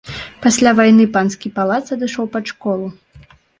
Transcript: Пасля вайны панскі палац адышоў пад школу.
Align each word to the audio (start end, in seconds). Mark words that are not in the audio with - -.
Пасля 0.45 0.71
вайны 0.79 1.05
панскі 1.17 1.53
палац 1.59 1.79
адышоў 1.99 2.25
пад 2.35 2.43
школу. 2.55 2.91